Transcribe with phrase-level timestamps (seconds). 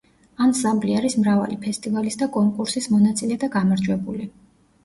[0.43, 4.31] ანსამბლი არის მრავალი ფესტივალის და კონკურსის მონაწილე და გამარჯვებული.